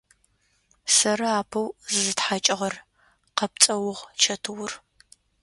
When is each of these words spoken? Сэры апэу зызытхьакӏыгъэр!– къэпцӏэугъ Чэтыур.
Сэры 0.95 1.27
апэу 1.41 1.67
зызытхьакӏыгъэр!– 1.93 2.75
къэпцӏэугъ 3.37 4.01
Чэтыур. 4.21 4.71